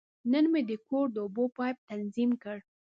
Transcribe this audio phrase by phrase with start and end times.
[0.31, 2.57] نن مې د کور د اوبو پایپ تنظیم کړ.